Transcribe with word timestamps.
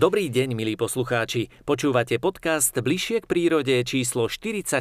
Dobrý 0.00 0.32
deň, 0.32 0.56
milí 0.56 0.80
poslucháči. 0.80 1.52
Počúvate 1.68 2.16
podcast 2.16 2.72
Bližšie 2.72 3.20
k 3.20 3.28
prírode 3.28 3.76
číslo 3.84 4.32
44. 4.32 4.80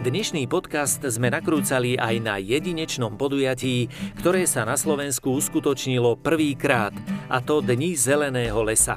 Dnešný 0.00 0.48
podcast 0.48 1.04
sme 1.04 1.28
nakrúcali 1.28 2.00
aj 2.00 2.14
na 2.24 2.40
jedinečnom 2.40 3.20
podujatí, 3.20 3.92
ktoré 4.24 4.48
sa 4.48 4.64
na 4.64 4.80
Slovensku 4.80 5.36
uskutočnilo 5.36 6.16
prvýkrát, 6.24 6.96
a 7.28 7.44
to 7.44 7.60
Dni 7.60 7.92
zeleného 7.92 8.56
lesa. 8.64 8.96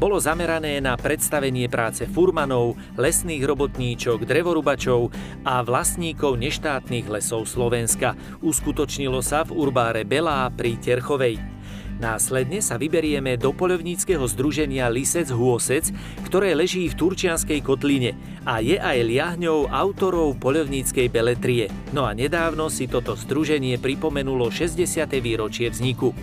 Bolo 0.00 0.16
zamerané 0.16 0.80
na 0.80 0.96
predstavenie 0.96 1.68
práce 1.68 2.08
furmanov, 2.08 2.80
lesných 2.96 3.44
robotníčok, 3.44 4.24
drevorubačov 4.24 5.12
a 5.44 5.60
vlastníkov 5.60 6.40
neštátnych 6.40 7.04
lesov 7.04 7.44
Slovenska. 7.44 8.16
Uskutočnilo 8.40 9.20
sa 9.20 9.44
v 9.44 9.60
urbáre 9.60 10.08
Belá 10.08 10.48
pri 10.48 10.80
Terchovej. 10.80 11.59
Následne 12.00 12.64
sa 12.64 12.80
vyberieme 12.80 13.36
do 13.36 13.52
poľovníckého 13.52 14.24
združenia 14.24 14.88
Lisec 14.88 15.28
Hôsec, 15.28 15.92
ktoré 16.24 16.56
leží 16.56 16.88
v 16.88 16.96
Turčianskej 16.96 17.60
kotline 17.60 18.16
a 18.48 18.64
je 18.64 18.80
aj 18.80 19.04
liahňou 19.04 19.68
autorov 19.68 20.40
poľovníckej 20.40 21.12
beletrie. 21.12 21.68
No 21.92 22.08
a 22.08 22.16
nedávno 22.16 22.72
si 22.72 22.88
toto 22.88 23.12
združenie 23.12 23.76
pripomenulo 23.76 24.48
60. 24.48 24.80
výročie 25.20 25.68
vzniku. 25.68 26.16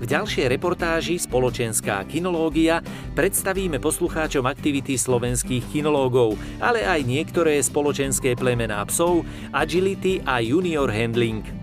V 0.00 0.04
ďalšej 0.10 0.50
reportáži 0.58 1.22
Spoločenská 1.22 2.02
kinológia 2.10 2.82
predstavíme 3.14 3.78
poslucháčom 3.78 4.42
aktivity 4.42 4.98
slovenských 4.98 5.70
kinológov, 5.70 6.34
ale 6.58 6.82
aj 6.82 7.06
niektoré 7.06 7.62
spoločenské 7.62 8.34
plemená 8.34 8.82
psov, 8.90 9.22
agility 9.54 10.18
a 10.26 10.42
junior 10.42 10.90
handling 10.90 11.59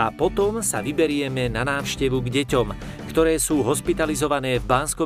a 0.00 0.08
potom 0.08 0.64
sa 0.64 0.80
vyberieme 0.80 1.52
na 1.52 1.60
návštevu 1.60 2.24
k 2.24 2.40
deťom, 2.40 2.72
ktoré 3.12 3.36
sú 3.36 3.60
hospitalizované 3.60 4.56
v 4.56 4.64
bansko 4.64 5.04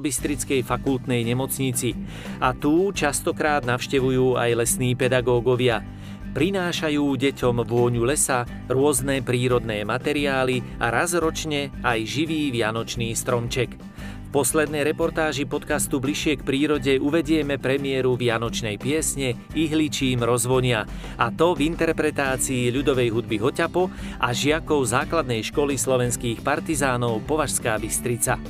fakultnej 0.62 1.27
nemocnici. 1.27 1.98
A 2.39 2.55
tu 2.55 2.95
častokrát 2.95 3.67
navštevujú 3.67 4.39
aj 4.39 4.55
lesní 4.55 4.95
pedagógovia. 4.95 5.83
Prinášajú 6.31 7.15
deťom 7.19 7.67
vôňu 7.67 8.06
lesa, 8.06 8.47
rôzne 8.70 9.19
prírodné 9.27 9.83
materiály 9.83 10.62
a 10.78 10.95
raz 10.95 11.15
ročne 11.19 11.75
aj 11.83 11.98
živý 12.06 12.55
vianočný 12.55 13.11
stromček 13.19 13.94
poslednej 14.34 14.82
reportáži 14.82 15.46
podcastu 15.46 16.02
Bližšie 16.02 16.42
k 16.42 16.42
prírode 16.42 16.98
uvedieme 16.98 17.54
premiéru 17.54 18.18
Vianočnej 18.18 18.82
piesne 18.82 19.38
Ihličím 19.54 20.26
rozvonia 20.26 20.91
a 21.14 21.30
to 21.30 21.54
v 21.54 21.70
interpretácii 21.70 22.74
ľudovej 22.74 23.14
hudby 23.14 23.38
Hoťapo 23.38 23.94
a 24.18 24.34
žiakov 24.34 24.91
základnej 24.91 25.46
školy 25.46 25.78
slovenských 25.78 26.42
partizánov 26.42 27.22
Považská 27.30 27.78
Bystrica. 27.78 28.42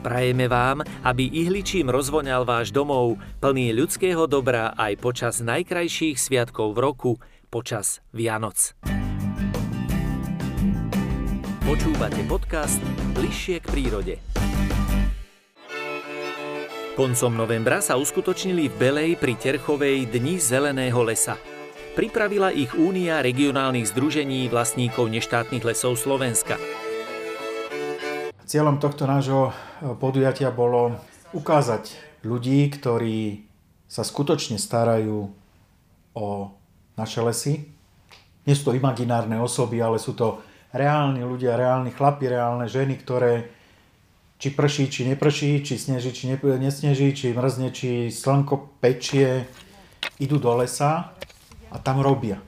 Prajeme 0.00 0.48
vám, 0.48 0.80
aby 1.04 1.28
ihličím 1.28 1.92
rozvoňal 1.92 2.48
váš 2.48 2.72
domov, 2.72 3.20
plný 3.44 3.76
ľudského 3.76 4.24
dobra 4.24 4.72
aj 4.72 4.96
počas 5.04 5.44
najkrajších 5.44 6.16
sviatkov 6.16 6.72
v 6.72 6.80
roku, 6.80 7.12
počas 7.52 8.00
Vianoc. 8.16 8.72
Počúvate 11.60 12.24
podcast 12.24 12.80
Bližšie 13.12 13.60
k 13.60 13.66
prírode. 13.68 14.45
Koncom 16.96 17.36
novembra 17.36 17.84
sa 17.84 18.00
uskutočnili 18.00 18.72
v 18.72 18.74
Belej 18.80 19.10
pri 19.20 19.36
Terchovej 19.36 20.08
Dni 20.08 20.40
zeleného 20.40 20.96
lesa. 21.04 21.36
Pripravila 21.92 22.48
ich 22.48 22.72
Únia 22.72 23.20
regionálnych 23.20 23.92
združení 23.92 24.48
vlastníkov 24.48 25.12
neštátnych 25.12 25.60
lesov 25.60 26.00
Slovenska. 26.00 26.56
Cieľom 28.48 28.80
tohto 28.80 29.04
nášho 29.04 29.52
e, 29.52 29.92
podujatia 30.00 30.48
bolo 30.48 30.96
ukázať 31.36 31.92
ľudí, 32.24 32.64
ktorí 32.72 33.44
sa 33.84 34.00
skutočne 34.00 34.56
starajú 34.56 35.28
o 36.16 36.26
naše 36.96 37.20
lesy. 37.20 37.76
Nie 38.48 38.56
sú 38.56 38.72
to 38.72 38.76
imaginárne 38.78 39.36
osoby, 39.36 39.84
ale 39.84 40.00
sú 40.00 40.16
to 40.16 40.40
reálni 40.72 41.20
ľudia, 41.20 41.60
reálni 41.60 41.92
chlapi, 41.92 42.32
reálne 42.32 42.64
ženy, 42.64 42.96
ktoré 43.04 43.55
či 44.36 44.48
prší, 44.52 44.84
či 44.92 45.08
neprší, 45.08 45.64
či 45.64 45.80
sneží, 45.80 46.12
či 46.12 46.28
nesneží, 46.36 47.08
či 47.16 47.32
mrzne, 47.32 47.72
či 47.72 48.12
slnko 48.12 48.80
pečie, 48.80 49.48
idú 50.20 50.36
do 50.36 50.52
lesa 50.56 51.16
a 51.72 51.76
tam 51.80 52.04
robia. 52.04 52.40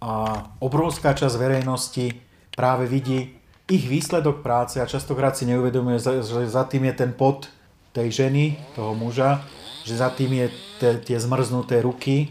A 0.00 0.44
obrovská 0.60 1.16
časť 1.16 1.36
verejnosti 1.36 2.12
práve 2.52 2.88
vidí 2.88 3.36
ich 3.66 3.84
výsledok 3.84 4.40
práce 4.46 4.78
a 4.78 4.86
častokrát 4.86 5.34
si 5.34 5.44
neuvedomuje, 5.48 5.98
že 5.98 6.46
za 6.46 6.64
tým 6.64 6.86
je 6.88 6.94
ten 6.94 7.10
pot 7.12 7.50
tej 7.90 8.24
ženy, 8.24 8.60
toho 8.76 8.94
muža, 8.94 9.42
že 9.82 9.98
za 9.98 10.12
tým 10.12 10.46
je 10.46 10.46
tie 10.80 11.18
zmrznuté 11.18 11.82
ruky 11.82 12.30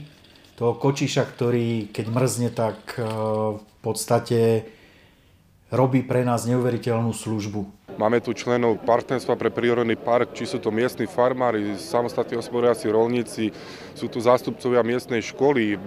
toho 0.55 0.71
kočiša, 0.79 1.23
ktorý 1.27 1.91
keď 1.91 2.05
mrzne, 2.07 2.49
tak 2.55 2.95
eh, 2.95 3.03
v 3.59 3.77
podstate 3.83 4.69
robí 5.69 6.01
pre 6.05 6.23
nás 6.23 6.47
neuveriteľnú 6.47 7.11
službu. 7.11 7.74
Máme 7.95 8.19
tu 8.19 8.35
členov 8.35 8.83
partnerstva 8.83 9.39
pre 9.39 9.47
prírodný 9.47 9.95
park, 9.95 10.35
či 10.35 10.43
sú 10.43 10.59
to 10.59 10.67
miestni 10.67 11.07
farmári, 11.07 11.79
samostatní 11.79 12.35
hospodári, 12.35 12.91
rolníci, 12.91 13.55
sú 13.95 14.11
tu 14.11 14.19
zástupcovia 14.19 14.83
miestnej 14.83 15.23
školy, 15.23 15.75
e, 15.75 15.77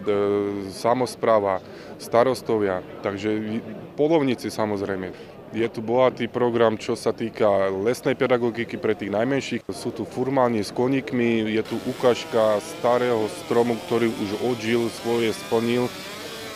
samozpráva, 0.72 1.60
starostovia, 2.00 2.80
takže 3.04 3.60
polovníci 3.92 4.48
samozrejme. 4.48 5.12
Je 5.52 5.64
tu 5.68 5.80
bohatý 5.84 6.28
program, 6.28 6.76
čo 6.80 6.96
sa 6.96 7.12
týka 7.12 7.72
lesnej 7.72 8.16
pedagogiky 8.16 8.76
pre 8.76 8.92
tých 8.92 9.12
najmenších. 9.12 9.64
Sú 9.72 9.92
tu 9.92 10.04
furmáni 10.04 10.60
s 10.60 10.72
koníkmi, 10.72 11.44
je 11.56 11.62
tu 11.64 11.76
ukážka 11.88 12.60
starého 12.60 13.28
stromu, 13.44 13.76
ktorý 13.88 14.12
už 14.12 14.30
odžil, 14.44 14.92
svoje 14.92 15.32
splnil 15.32 15.88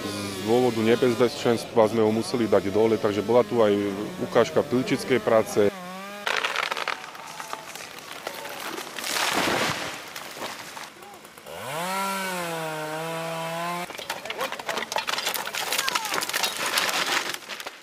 z 0.02 0.44
dôvodu 0.44 0.82
nebezpečenstva 0.82 1.86
sme 1.86 2.02
ho 2.02 2.10
museli 2.10 2.50
dať 2.50 2.74
dole, 2.74 2.98
takže 2.98 3.22
bola 3.22 3.46
tu 3.46 3.62
aj 3.62 3.70
ukážka 4.26 4.60
pilčickej 4.66 5.22
práce. 5.22 5.70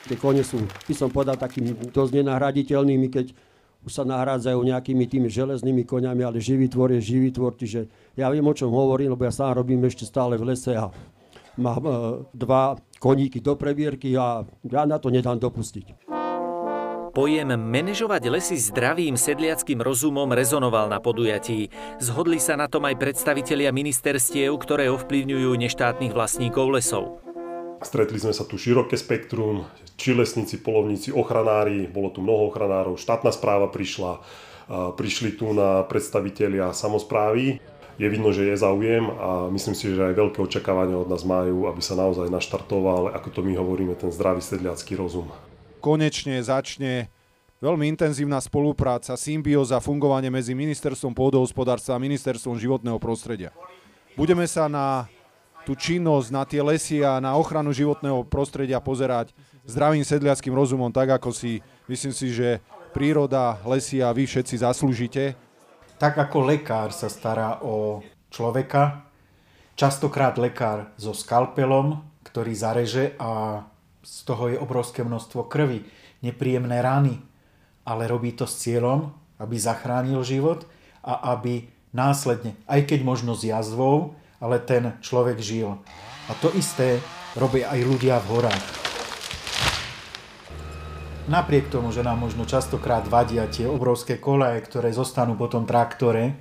Tie 0.10 0.18
kone 0.18 0.42
sú, 0.42 0.66
by 0.90 0.94
som 0.98 1.14
povedal, 1.14 1.38
takými 1.38 1.94
dosť 1.94 2.12
nenahraditeľnými, 2.18 3.08
keď 3.14 3.30
už 3.86 3.92
sa 3.94 4.04
nahrádzajú 4.04 4.60
nejakými 4.60 5.06
tými 5.06 5.30
železnými 5.30 5.86
koňami, 5.86 6.26
ale 6.26 6.42
živý 6.42 6.68
tvor 6.68 6.92
je 6.98 7.00
živý 7.00 7.30
tvor, 7.32 7.56
čiže 7.56 7.88
ja 8.18 8.28
viem, 8.34 8.44
o 8.44 8.52
čom 8.52 8.74
hovorím, 8.74 9.16
lebo 9.16 9.24
ja 9.24 9.32
sám 9.32 9.56
robím 9.62 9.86
ešte 9.88 10.04
stále 10.04 10.36
v 10.36 10.52
lese 10.52 10.76
a 10.76 10.92
mám 11.60 11.84
e, 11.84 11.94
dva 12.34 12.80
koníky 13.04 13.44
do 13.44 13.60
prebierky 13.60 14.16
a 14.16 14.48
ja 14.64 14.84
na 14.88 14.98
to 14.98 15.12
nedám 15.12 15.38
dopustiť. 15.38 16.10
Pojem 17.10 17.52
manažovať 17.58 18.22
lesy 18.30 18.56
zdravým 18.56 19.18
sedliackým 19.18 19.82
rozumom 19.82 20.30
rezonoval 20.30 20.88
na 20.88 21.02
podujatí. 21.02 21.68
Zhodli 21.98 22.38
sa 22.38 22.54
na 22.54 22.70
tom 22.70 22.86
aj 22.86 23.02
predstavitelia 23.02 23.74
ministerstiev, 23.74 24.54
ktoré 24.56 24.94
ovplyvňujú 24.94 25.50
neštátnych 25.58 26.14
vlastníkov 26.14 26.70
lesov. 26.80 27.20
Stretli 27.82 28.20
sme 28.22 28.36
sa 28.36 28.46
tu 28.46 28.62
široké 28.62 28.94
spektrum, 28.94 29.66
či 29.98 30.14
lesníci, 30.14 30.62
polovníci, 30.62 31.10
ochranári, 31.16 31.90
bolo 31.90 32.14
tu 32.14 32.22
mnoho 32.22 32.52
ochranárov, 32.52 33.00
štátna 33.00 33.32
správa 33.34 33.72
prišla, 33.72 34.20
prišli 34.70 35.40
tu 35.40 35.50
na 35.56 35.82
predstavitelia 35.88 36.76
samozprávy 36.76 37.58
je 38.00 38.08
vidno, 38.08 38.32
že 38.32 38.48
je 38.48 38.56
záujem 38.56 39.12
a 39.12 39.52
myslím 39.52 39.76
si, 39.76 39.92
že 39.92 40.00
aj 40.00 40.16
veľké 40.16 40.40
očakávania 40.40 40.96
od 40.96 41.12
nás 41.12 41.28
majú, 41.28 41.68
aby 41.68 41.84
sa 41.84 42.00
naozaj 42.00 42.32
naštartoval, 42.32 43.12
ako 43.12 43.28
to 43.28 43.44
my 43.44 43.60
hovoríme, 43.60 43.92
ten 44.00 44.08
zdravý 44.08 44.40
sedliacký 44.40 44.96
rozum. 44.96 45.28
Konečne 45.84 46.40
začne 46.40 47.12
veľmi 47.60 47.92
intenzívna 47.92 48.40
spolupráca, 48.40 49.20
symbióza, 49.20 49.84
fungovanie 49.84 50.32
medzi 50.32 50.56
Ministerstvom 50.56 51.12
pôdohospodárstva 51.12 52.00
a 52.00 52.04
Ministerstvom 52.04 52.56
životného 52.56 52.96
prostredia. 53.04 53.52
Budeme 54.16 54.48
sa 54.48 54.72
na 54.72 55.12
tú 55.68 55.76
činnosť, 55.76 56.28
na 56.32 56.48
tie 56.48 56.64
lesy 56.64 57.04
a 57.04 57.20
na 57.20 57.36
ochranu 57.36 57.76
životného 57.76 58.24
prostredia 58.32 58.80
pozerať 58.80 59.36
zdravým 59.68 60.08
sedliackým 60.08 60.56
rozumom, 60.56 60.88
tak 60.88 61.20
ako 61.20 61.36
si, 61.36 61.60
myslím 61.92 62.16
si, 62.16 62.32
že 62.32 62.64
príroda, 62.96 63.60
lesy 63.68 64.00
a 64.00 64.10
vy 64.16 64.24
všetci 64.24 64.64
zaslúžite 64.64 65.36
tak 66.00 66.16
ako 66.16 66.48
lekár 66.48 66.96
sa 66.96 67.12
stará 67.12 67.60
o 67.60 68.00
človeka, 68.32 69.04
častokrát 69.76 70.40
lekár 70.40 70.96
so 70.96 71.12
skalpelom, 71.12 72.00
ktorý 72.24 72.56
zareže 72.56 73.20
a 73.20 73.64
z 74.00 74.18
toho 74.24 74.56
je 74.56 74.58
obrovské 74.58 75.04
množstvo 75.04 75.52
krvi, 75.52 75.84
nepríjemné 76.24 76.80
rany, 76.80 77.20
ale 77.84 78.08
robí 78.08 78.32
to 78.32 78.48
s 78.48 78.64
cieľom, 78.64 79.12
aby 79.44 79.60
zachránil 79.60 80.24
život 80.24 80.64
a 81.04 81.36
aby 81.36 81.68
následne, 81.92 82.56
aj 82.64 82.88
keď 82.88 83.00
možno 83.04 83.36
s 83.36 83.44
jazvou, 83.44 84.16
ale 84.40 84.64
ten 84.64 84.96
človek 85.04 85.44
žil. 85.44 85.76
A 86.30 86.36
to 86.40 86.48
isté 86.56 87.04
robia 87.36 87.68
aj 87.76 87.80
ľudia 87.84 88.24
v 88.24 88.40
horách. 88.40 88.89
Napriek 91.30 91.70
tomu, 91.70 91.94
že 91.94 92.02
nám 92.02 92.26
možno 92.26 92.50
častokrát 92.50 93.06
vadia 93.06 93.46
tie 93.46 93.70
obrovské 93.70 94.18
kolaje, 94.18 94.66
ktoré 94.66 94.90
zostanú 94.90 95.38
po 95.38 95.46
tom 95.46 95.70
traktore, 95.70 96.34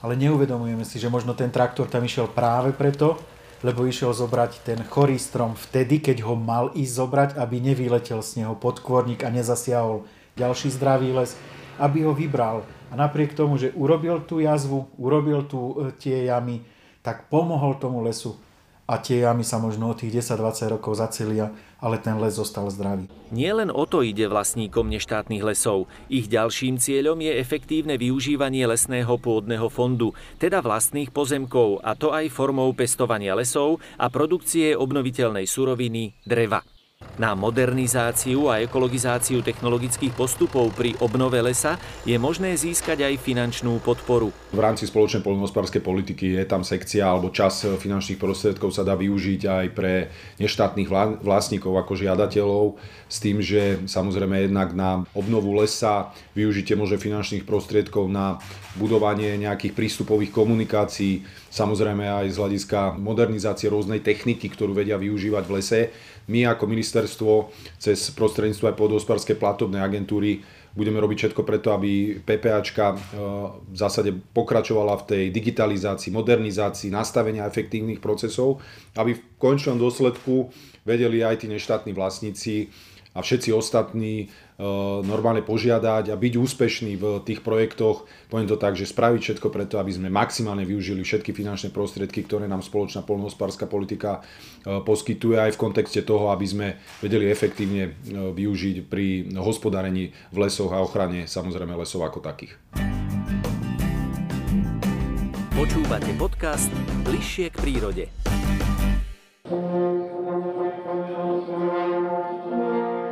ale 0.00 0.18
neuvedomujeme 0.18 0.82
si, 0.82 0.96
že 0.96 1.12
možno 1.12 1.36
ten 1.36 1.52
traktor 1.52 1.86
tam 1.86 2.02
išiel 2.02 2.26
práve 2.32 2.72
preto, 2.72 3.20
lebo 3.62 3.86
išiel 3.86 4.10
zobrať 4.10 4.66
ten 4.66 4.80
chorý 4.82 5.20
strom 5.20 5.54
vtedy, 5.54 6.02
keď 6.02 6.26
ho 6.26 6.34
mal 6.34 6.74
ísť 6.74 6.92
zobrať, 6.98 7.30
aby 7.38 7.62
nevyletel 7.62 8.18
z 8.18 8.42
neho 8.42 8.58
podkvorník 8.58 9.22
a 9.22 9.30
nezasiahol 9.30 10.02
ďalší 10.34 10.74
zdravý 10.74 11.14
les, 11.14 11.38
aby 11.78 12.02
ho 12.02 12.10
vybral. 12.10 12.66
A 12.90 12.98
napriek 12.98 13.38
tomu, 13.38 13.60
že 13.60 13.70
urobil 13.78 14.18
tú 14.26 14.42
jazvu, 14.42 14.90
urobil 14.98 15.46
tu 15.46 15.78
e, 15.78 15.94
tie 15.96 16.26
jamy, 16.26 16.66
tak 17.00 17.30
pomohol 17.30 17.78
tomu 17.78 18.02
lesu 18.02 18.36
a 18.92 18.98
tie 18.98 19.22
jamy 19.24 19.46
sa 19.46 19.62
možno 19.62 19.94
od 19.94 19.96
tých 20.02 20.20
10-20 20.20 20.74
rokov 20.76 20.98
zacelia, 20.98 21.54
ale 21.82 21.98
ten 21.98 22.16
les 22.22 22.38
zostal 22.38 22.70
zdravý. 22.70 23.10
Nie 23.34 23.52
len 23.52 23.68
o 23.68 23.84
to 23.84 24.06
ide 24.06 24.30
vlastníkom 24.30 24.86
neštátnych 24.88 25.42
lesov. 25.42 25.90
Ich 26.06 26.30
ďalším 26.30 26.78
cieľom 26.78 27.18
je 27.18 27.32
efektívne 27.36 27.98
využívanie 27.98 28.64
lesného 28.64 29.18
pôdneho 29.18 29.66
fondu, 29.66 30.14
teda 30.38 30.62
vlastných 30.62 31.10
pozemkov, 31.10 31.82
a 31.82 31.98
to 31.98 32.14
aj 32.14 32.30
formou 32.30 32.70
pestovania 32.72 33.34
lesov 33.34 33.82
a 33.98 34.06
produkcie 34.06 34.78
obnoviteľnej 34.78 35.44
suroviny 35.44 36.16
dreva. 36.22 36.62
Na 37.20 37.36
modernizáciu 37.36 38.48
a 38.48 38.64
ekologizáciu 38.64 39.44
technologických 39.44 40.16
postupov 40.16 40.72
pri 40.72 40.96
obnove 40.96 41.36
lesa 41.44 41.76
je 42.08 42.16
možné 42.16 42.56
získať 42.56 43.04
aj 43.04 43.20
finančnú 43.20 43.84
podporu. 43.84 44.32
V 44.48 44.56
rámci 44.56 44.88
spoločnej 44.88 45.20
poľnohospodárskej 45.20 45.84
politiky 45.84 46.40
je 46.40 46.44
tam 46.48 46.64
sekcia 46.64 47.04
alebo 47.04 47.28
čas 47.28 47.68
finančných 47.68 48.16
prostriedkov 48.16 48.72
sa 48.72 48.80
dá 48.80 48.96
využiť 48.96 49.44
aj 49.44 49.66
pre 49.76 50.08
neštátnych 50.40 50.88
vlastníkov 51.20 51.76
ako 51.84 51.92
žiadateľov 52.00 52.80
s 53.12 53.20
tým, 53.20 53.44
že 53.44 53.84
samozrejme 53.84 54.48
jednak 54.48 54.72
na 54.72 55.04
obnovu 55.12 55.52
lesa 55.52 56.16
využitie 56.32 56.80
môže 56.80 56.96
finančných 56.96 57.44
prostriedkov 57.44 58.08
na 58.08 58.40
budovanie 58.80 59.36
nejakých 59.36 59.76
prístupových 59.76 60.32
komunikácií, 60.32 61.28
samozrejme 61.52 62.08
aj 62.08 62.26
z 62.32 62.40
hľadiska 62.40 62.96
modernizácie 62.96 63.68
rôznej 63.68 64.00
techniky, 64.00 64.48
ktorú 64.48 64.72
vedia 64.72 64.96
využívať 64.96 65.44
v 65.44 65.54
lese 65.60 65.80
my 66.30 66.46
ako 66.54 66.64
ministerstvo 66.70 67.50
cez 67.78 68.12
prostredníctvo 68.14 68.70
aj 68.70 68.78
podhospodárskej 68.78 69.36
platobnej 69.40 69.82
agentúry 69.82 70.42
budeme 70.72 71.00
robiť 71.04 71.16
všetko 71.28 71.42
preto, 71.44 71.68
aby 71.76 72.16
PPAčka 72.24 72.84
e, 72.92 72.96
v 73.68 73.76
zásade 73.76 74.16
pokračovala 74.32 75.04
v 75.04 75.06
tej 75.08 75.24
digitalizácii, 75.28 76.08
modernizácii, 76.12 76.88
nastavenia 76.88 77.44
efektívnych 77.44 78.00
procesov, 78.00 78.64
aby 78.96 79.12
v 79.12 79.24
končnom 79.36 79.76
dôsledku 79.76 80.48
vedeli 80.88 81.20
aj 81.20 81.44
tí 81.44 81.46
neštátni 81.52 81.92
vlastníci 81.92 82.72
a 83.12 83.20
všetci 83.20 83.52
ostatní 83.52 84.24
e, 84.24 84.26
normálne 85.04 85.44
požiadať 85.44 86.08
a 86.08 86.16
byť 86.16 86.34
úspešní 86.40 86.96
v 86.96 87.04
tých 87.24 87.44
projektoch. 87.44 88.08
Poviem 88.32 88.48
to 88.48 88.56
tak, 88.56 88.72
že 88.74 88.88
spraviť 88.88 89.20
všetko 89.20 89.48
preto, 89.52 89.76
aby 89.76 89.92
sme 89.92 90.08
maximálne 90.08 90.64
využili 90.64 91.04
všetky 91.04 91.36
finančné 91.36 91.68
prostriedky, 91.70 92.24
ktoré 92.24 92.48
nám 92.48 92.64
spoločná 92.64 93.04
polnohospodárska 93.04 93.68
politika 93.68 94.24
e, 94.64 94.80
poskytuje 94.80 95.36
aj 95.36 95.52
v 95.56 95.60
kontexte 95.60 96.00
toho, 96.02 96.32
aby 96.32 96.46
sme 96.48 96.66
vedeli 97.04 97.28
efektívne 97.28 97.82
e, 97.84 97.92
využiť 98.32 98.88
pri 98.88 99.36
hospodárení 99.36 100.16
v 100.32 100.36
lesoch 100.40 100.72
a 100.72 100.80
ochrane 100.80 101.28
samozrejme 101.28 101.76
lesov 101.76 102.08
ako 102.08 102.24
takých. 102.24 102.56
Počúvate 105.52 106.10
podcast 106.16 106.72
Bližšie 107.04 107.52
k 107.52 107.56
prírode. 107.60 108.04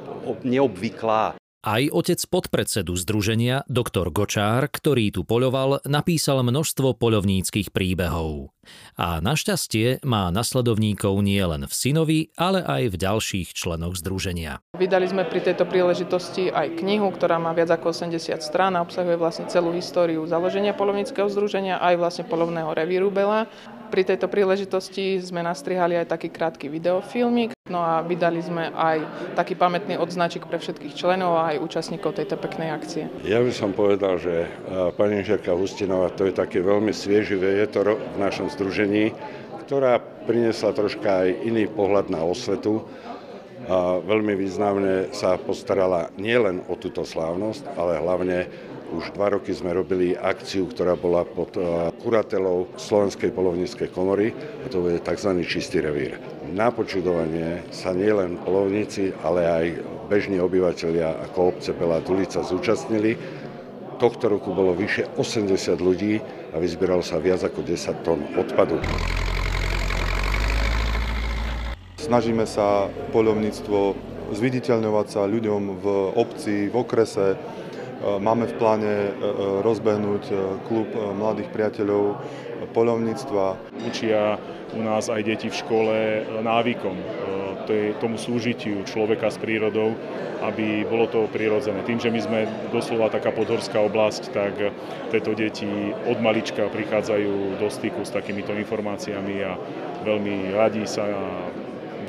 neobvyklá. 0.47 1.40
Aj 1.61 1.85
otec 1.93 2.17
podpredsedu 2.25 2.97
združenia, 2.97 3.61
doktor 3.69 4.09
Gočár, 4.09 4.65
ktorý 4.65 5.13
tu 5.13 5.21
poľoval, 5.21 5.85
napísal 5.85 6.41
množstvo 6.41 6.97
poľovníckých 6.97 7.69
príbehov. 7.69 8.49
A 8.97 9.21
našťastie 9.21 10.01
má 10.01 10.33
nasledovníkov 10.33 11.21
nie 11.21 11.37
len 11.37 11.69
v 11.69 11.73
synovi, 11.73 12.19
ale 12.33 12.65
aj 12.65 12.83
v 12.89 12.95
ďalších 12.97 13.53
členoch 13.53 13.93
združenia. 13.93 14.57
Vydali 14.73 15.05
sme 15.05 15.21
pri 15.21 15.53
tejto 15.53 15.69
príležitosti 15.69 16.49
aj 16.49 16.81
knihu, 16.81 17.13
ktorá 17.13 17.37
má 17.37 17.53
viac 17.53 17.69
ako 17.69 17.93
80 17.93 18.41
strán 18.41 18.73
a 18.73 18.81
obsahuje 18.81 19.21
vlastne 19.21 19.45
celú 19.45 19.69
históriu 19.69 20.25
založenia 20.25 20.73
polovníckého 20.73 21.29
združenia 21.29 21.77
aj 21.77 21.93
vlastne 22.01 22.25
polovného 22.25 22.73
revíru 22.73 23.13
Bela. 23.13 23.45
Pri 23.91 24.07
tejto 24.07 24.31
príležitosti 24.31 25.19
sme 25.19 25.43
nastrihali 25.43 25.99
aj 25.99 26.15
taký 26.15 26.31
krátky 26.31 26.71
videofilmik, 26.71 27.51
no 27.67 27.83
a 27.83 27.99
vydali 27.99 28.39
sme 28.39 28.71
aj 28.71 29.03
taký 29.35 29.59
pamätný 29.59 29.99
odznačik 29.99 30.47
pre 30.47 30.63
všetkých 30.63 30.95
členov 30.95 31.35
a 31.35 31.51
aj 31.51 31.59
účastníkov 31.59 32.15
tejto 32.15 32.39
peknej 32.39 32.71
akcie. 32.71 33.11
Ja 33.27 33.43
by 33.43 33.51
som 33.51 33.75
povedal, 33.75 34.15
že 34.15 34.47
pani 34.95 35.19
inžierka 35.19 35.51
Hustinová 35.51 36.07
to 36.15 36.23
je 36.23 36.31
také 36.31 36.63
veľmi 36.63 36.95
svieživé, 36.95 37.59
je 37.59 37.67
to 37.67 37.99
v 37.99 38.17
našom 38.17 38.47
združení, 38.55 39.11
ktorá 39.67 39.99
priniesla 40.23 40.71
troška 40.71 41.27
aj 41.27 41.43
iný 41.43 41.67
pohľad 41.67 42.07
na 42.07 42.23
osvetu 42.23 42.87
a 43.67 43.99
veľmi 43.99 44.39
významne 44.39 45.11
sa 45.11 45.35
postarala 45.35 46.15
nielen 46.15 46.63
o 46.71 46.79
túto 46.79 47.03
slávnosť, 47.03 47.75
ale 47.75 47.99
hlavne 47.99 48.47
už 48.91 49.15
dva 49.15 49.31
roky 49.31 49.55
sme 49.55 49.71
robili 49.71 50.13
akciu, 50.19 50.67
ktorá 50.67 50.99
bola 50.99 51.23
pod 51.23 51.55
eh, 51.55 51.63
kuratelou 52.03 52.67
Slovenskej 52.75 53.31
polovníckej 53.31 53.87
komory 53.95 54.35
a 54.35 54.67
to 54.67 54.83
je 54.91 54.99
tzv. 54.99 55.31
čistý 55.47 55.79
revír. 55.79 56.19
Na 56.51 56.67
počudovanie 56.69 57.63
sa 57.71 57.95
nielen 57.95 58.35
polovníci, 58.43 59.15
ale 59.23 59.41
aj 59.47 59.65
bežní 60.11 60.43
obyvateľia 60.43 61.23
ako 61.31 61.55
obce 61.55 61.71
Belá 61.71 62.03
Tulica 62.03 62.43
zúčastnili. 62.43 63.15
Tohto 63.95 64.27
roku 64.27 64.51
bolo 64.51 64.75
vyše 64.75 65.07
80 65.15 65.55
ľudí 65.79 66.19
a 66.51 66.59
vyzbieralo 66.59 67.05
sa 67.05 67.21
viac 67.21 67.47
ako 67.47 67.63
10 67.63 68.03
tón 68.03 68.19
odpadu. 68.35 68.75
Snažíme 72.01 72.43
sa 72.43 72.91
poľovníctvo 73.15 73.95
zviditeľňovať 74.35 75.07
sa 75.07 75.27
ľuďom 75.27 75.61
v 75.79 75.85
obci, 76.15 76.67
v 76.67 76.75
okrese, 76.75 77.39
máme 78.01 78.49
v 78.49 78.57
pláne 78.57 78.93
e, 78.93 79.09
e, 79.09 79.15
rozbehnúť 79.61 80.23
klub 80.65 80.89
mladých 80.95 81.49
priateľov 81.53 82.17
poľovníctva. 82.71 83.57
Učia 83.85 84.37
u 84.71 84.81
nás 84.85 85.11
aj 85.11 85.21
deti 85.25 85.51
v 85.51 85.59
škole 85.59 85.95
návykom, 86.45 86.95
tomu 87.99 88.19
súžitiu 88.19 88.83
človeka 88.83 89.31
s 89.31 89.39
prírodou, 89.39 89.95
aby 90.43 90.83
bolo 90.83 91.07
to 91.07 91.29
prirodzené. 91.31 91.85
Tým, 91.87 92.01
že 92.01 92.11
my 92.11 92.19
sme 92.19 92.39
doslova 92.73 93.07
taká 93.07 93.31
podhorská 93.31 93.79
oblasť, 93.79 94.23
tak 94.33 94.53
tieto 95.13 95.31
deti 95.37 95.95
od 96.09 96.17
malička 96.19 96.67
prichádzajú 96.67 97.61
do 97.61 97.67
styku 97.71 98.03
s 98.03 98.11
takýmito 98.11 98.51
informáciami 98.51 99.35
a 99.45 99.55
veľmi 100.03 100.51
radi 100.51 100.83
sa 100.83 101.07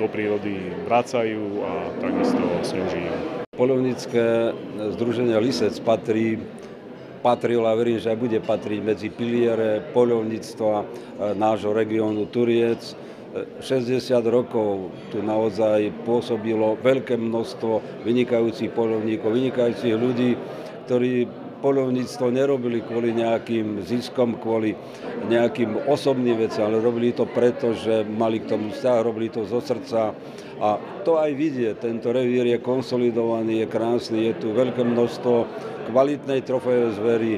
do 0.01 0.07
prírody 0.09 0.73
vracajú 0.89 1.45
a 1.63 1.73
takisto 2.01 2.45
s 2.65 2.71
ňou 2.73 2.87
žijú. 2.89 3.42
Polovnícke 3.53 4.57
združenie 4.97 5.37
Lisec 5.37 5.77
patrí 5.85 6.41
patril 7.21 7.61
a 7.69 7.77
verím, 7.77 8.01
že 8.01 8.09
aj 8.09 8.17
bude 8.17 8.41
patriť 8.41 8.81
medzi 8.81 9.13
piliere 9.13 9.93
poľovníctva 9.93 10.75
e, 10.81 10.85
nášho 11.37 11.77
regiónu 11.77 12.33
Turiec. 12.33 12.97
60 13.61 14.09
rokov 14.33 14.89
tu 15.13 15.21
naozaj 15.21 15.93
pôsobilo 16.09 16.81
veľké 16.81 17.21
množstvo 17.21 18.05
vynikajúcich 18.09 18.73
polovníkov, 18.73 19.37
vynikajúcich 19.37 20.01
ľudí, 20.01 20.33
ktorí 20.89 21.29
polovníctvo 21.63 22.35
nerobili 22.35 22.83
kvôli 22.83 23.15
nejakým 23.15 23.87
ziskom, 23.87 24.37
kvôli 24.37 24.75
nejakým 25.31 25.87
osobným 25.87 26.43
veciam, 26.43 26.67
ale 26.67 26.83
robili 26.83 27.15
to 27.15 27.25
preto, 27.31 27.73
že 27.73 28.03
mali 28.03 28.43
k 28.43 28.51
tomu 28.51 28.75
vzťah, 28.75 29.07
robili 29.07 29.31
to 29.31 29.47
zo 29.47 29.63
srdca. 29.63 30.11
A 30.59 30.69
to 31.07 31.23
aj 31.23 31.31
vidie, 31.39 31.71
tento 31.79 32.11
revír 32.11 32.51
je 32.51 32.59
konsolidovaný, 32.59 33.63
je 33.63 33.67
krásny, 33.71 34.19
je 34.31 34.35
tu 34.43 34.49
veľké 34.51 34.83
množstvo 34.83 35.35
kvalitnej 35.91 36.43
trofejovej 36.43 36.99
zvery, 36.99 37.33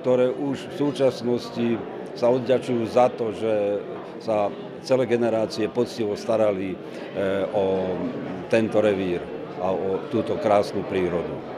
ktoré 0.00 0.28
už 0.32 0.56
v 0.72 0.74
súčasnosti 0.76 1.68
sa 2.12 2.28
odďačujú 2.28 2.82
za 2.92 3.08
to, 3.12 3.32
že 3.32 3.52
sa 4.20 4.52
celé 4.84 5.08
generácie 5.08 5.70
poctivo 5.72 6.18
starali 6.18 6.74
e, 6.74 6.76
o 7.54 7.96
tento 8.50 8.82
revír 8.82 9.22
a 9.62 9.70
o 9.70 10.10
túto 10.10 10.36
krásnu 10.42 10.82
prírodu. 10.86 11.51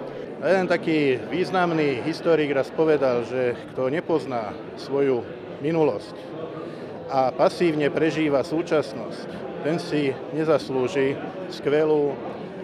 Jeden 0.44 0.68
taký 0.68 1.16
významný 1.32 2.04
historik 2.04 2.52
raz 2.52 2.68
povedal, 2.68 3.24
že 3.24 3.56
kto 3.72 3.88
nepozná 3.88 4.52
svoju 4.76 5.24
minulosť 5.64 6.12
a 7.08 7.32
pasívne 7.32 7.88
prežíva 7.88 8.44
súčasnosť, 8.44 9.24
ten 9.64 9.80
si 9.80 10.12
nezaslúži 10.36 11.16
skvelú 11.48 12.12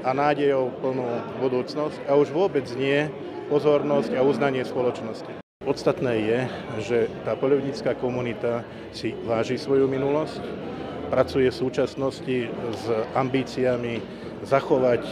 a 0.04 0.12
nádejou 0.12 0.76
plnú 0.76 1.08
budúcnosť 1.40 2.04
a 2.04 2.20
už 2.20 2.28
vôbec 2.36 2.68
nie 2.76 3.08
pozornosť 3.48 4.12
a 4.12 4.28
uznanie 4.28 4.60
spoločnosti. 4.60 5.40
Podstatné 5.64 6.12
je, 6.20 6.38
že 6.84 6.98
tá 7.24 7.32
poľovnícká 7.32 7.96
komunita 7.96 8.60
si 8.92 9.16
váži 9.24 9.56
svoju 9.56 9.88
minulosť, 9.88 10.44
pracuje 11.10 11.50
v 11.50 11.60
súčasnosti 11.66 12.38
s 12.54 12.84
ambíciami 13.18 13.98
zachovať 14.46 15.02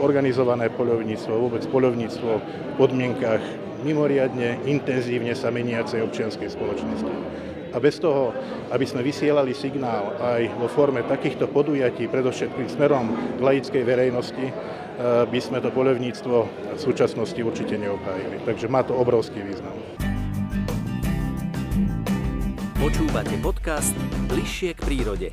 organizované 0.00 0.70
poľovníctvo, 0.72 1.32
vôbec 1.34 1.66
poľovníctvo 1.68 2.30
v 2.38 2.44
podmienkach 2.78 3.42
mimoriadne 3.82 4.64
intenzívne 4.64 5.34
sa 5.34 5.50
meniacej 5.50 6.02
občianskej 6.06 6.48
spoločnosti. 6.54 7.14
A 7.68 7.76
bez 7.76 8.00
toho, 8.00 8.32
aby 8.72 8.88
sme 8.88 9.04
vysielali 9.04 9.52
signál 9.52 10.16
aj 10.16 10.56
vo 10.56 10.72
forme 10.72 11.04
takýchto 11.04 11.52
podujatí, 11.52 12.08
predovšetkým 12.08 12.64
smerom 12.64 13.36
k 13.36 13.40
laickej 13.44 13.82
verejnosti, 13.84 14.46
eh, 14.48 14.54
by 15.28 15.40
sme 15.42 15.60
to 15.60 15.68
poľovníctvo 15.68 16.36
v 16.74 16.80
súčasnosti 16.80 17.38
určite 17.44 17.76
neobhájili. 17.76 18.40
Takže 18.48 18.72
má 18.72 18.80
to 18.80 18.96
obrovský 18.96 19.44
význam. 19.44 20.07
Počúvate 22.88 23.36
podcast 23.44 23.92
Bližšie 24.32 24.72
k 24.72 24.80
prírode. 24.80 25.28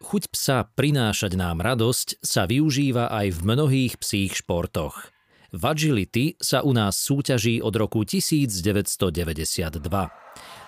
Chuť 0.00 0.32
psa 0.32 0.64
prinášať 0.64 1.36
nám 1.36 1.60
radosť 1.60 2.24
sa 2.24 2.48
využíva 2.48 3.12
aj 3.12 3.36
v 3.36 3.38
mnohých 3.44 4.00
psích 4.00 4.40
športoch. 4.40 5.12
V 5.52 5.62
agility 5.68 6.40
sa 6.40 6.64
u 6.64 6.72
nás 6.72 6.96
súťaží 6.96 7.60
od 7.60 7.76
roku 7.76 8.08
1992. 8.08 9.84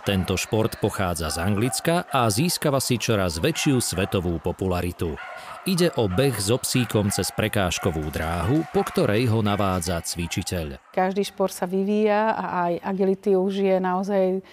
Tento 0.04 0.37
šport 0.37 0.76
pochádza 0.76 1.32
z 1.32 1.40
Anglicka 1.40 2.04
a 2.12 2.28
získava 2.28 2.76
si 2.76 3.00
čoraz 3.00 3.40
väčšiu 3.40 3.80
svetovú 3.80 4.44
popularitu. 4.44 5.16
Ide 5.64 5.97
o 5.97 6.04
beh 6.04 6.37
so 6.37 6.61
psíkom 6.61 7.09
cez 7.09 7.32
prekážkovú 7.32 8.12
dráhu, 8.12 8.68
po 8.76 8.85
ktorej 8.85 9.32
ho 9.32 9.40
navádza 9.40 10.04
cvičiteľ. 10.04 10.80
Každý 10.92 11.25
šport 11.25 11.52
sa 11.56 11.64
vyvíja 11.64 12.37
a 12.37 12.44
aj 12.68 12.73
agility 12.92 13.37
už 13.37 13.52
je 13.61 13.76
naozaj 13.80 14.44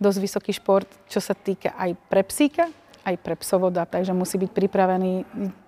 dosť 0.00 0.18
vysoký 0.20 0.52
šport, 0.56 0.88
čo 1.08 1.20
sa 1.20 1.32
týka 1.32 1.72
aj 1.76 1.96
pre 2.08 2.22
psíka, 2.26 2.68
aj 3.06 3.16
pre 3.22 3.38
psovoda, 3.38 3.86
takže 3.86 4.10
musí 4.10 4.34
byť 4.34 4.50
pripravený 4.50 5.12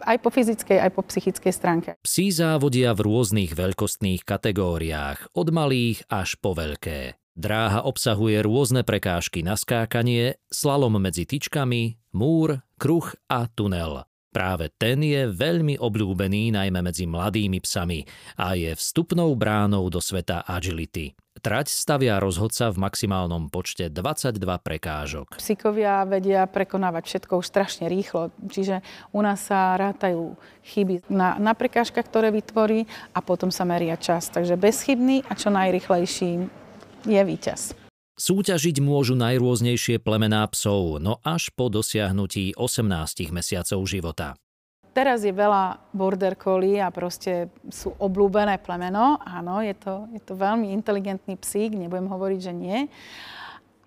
aj 0.03 0.17
po 0.19 0.29
fyzickej, 0.35 0.79
aj 0.83 0.91
po 0.91 1.07
psychickej 1.07 1.53
stránke. 1.55 1.91
Psí 2.03 2.35
závodia 2.35 2.91
v 2.99 3.07
rôznych 3.07 3.55
veľkostných 3.55 4.27
kategóriách, 4.27 5.31
od 5.39 5.49
malých 5.55 6.03
až 6.11 6.35
po 6.43 6.59
veľké. 6.59 7.15
Dráha 7.39 7.87
obsahuje 7.87 8.43
rôzne 8.43 8.83
prekážky 8.83 9.47
na 9.47 9.55
skákanie, 9.55 10.43
slalom 10.51 10.99
medzi 10.99 11.23
tyčkami, 11.23 12.11
múr, 12.11 12.67
kruh 12.83 13.07
a 13.31 13.47
tunel. 13.47 14.08
Práve 14.39 14.71
ten 14.71 15.03
je 15.03 15.27
veľmi 15.27 15.83
obľúbený 15.83 16.55
najmä 16.55 16.79
medzi 16.79 17.11
mladými 17.11 17.59
psami 17.59 18.07
a 18.39 18.55
je 18.55 18.71
vstupnou 18.71 19.35
bránou 19.35 19.91
do 19.91 19.99
sveta 19.99 20.47
agility. 20.47 21.19
Trať 21.43 21.67
stavia 21.67 22.23
rozhodca 22.23 22.71
v 22.71 22.79
maximálnom 22.87 23.51
počte 23.51 23.91
22 23.91 24.39
prekážok. 24.63 25.43
Psíkovia 25.43 26.07
vedia 26.07 26.47
prekonávať 26.47 27.11
všetko 27.11 27.43
už 27.43 27.51
strašne 27.51 27.91
rýchlo, 27.91 28.31
čiže 28.47 28.79
u 29.11 29.27
nás 29.27 29.43
sa 29.43 29.75
rátajú 29.75 30.39
chyby 30.71 31.11
na, 31.11 31.35
na 31.43 31.59
prekážkach, 31.59 32.07
ktoré 32.07 32.31
vytvorí 32.31 32.87
a 33.11 33.19
potom 33.19 33.51
sa 33.51 33.67
meria 33.67 33.99
čas. 33.99 34.31
Takže 34.31 34.55
bezchybný 34.55 35.27
a 35.27 35.35
čo 35.35 35.51
najrychlejší 35.51 36.47
je 37.11 37.23
víťaz. 37.27 37.88
Súťažiť 38.19 38.83
môžu 38.83 39.15
najrôznejšie 39.15 40.03
plemená 40.03 40.43
psov, 40.51 40.99
no 40.99 41.23
až 41.23 41.55
po 41.55 41.71
dosiahnutí 41.71 42.59
18 42.59 43.31
mesiacov 43.31 43.81
života. 43.87 44.35
Teraz 44.91 45.23
je 45.23 45.31
veľa 45.31 45.95
border 45.95 46.35
collie 46.35 46.83
a 46.83 46.91
proste 46.91 47.47
sú 47.71 47.95
oblúbené 48.03 48.59
plemeno. 48.59 49.23
Áno, 49.23 49.63
je 49.63 49.71
to, 49.79 50.11
je 50.11 50.19
to 50.19 50.35
veľmi 50.35 50.75
inteligentný 50.75 51.39
psík, 51.39 51.79
nebudem 51.79 52.11
hovoriť, 52.11 52.41
že 52.43 52.53
nie. 52.59 52.91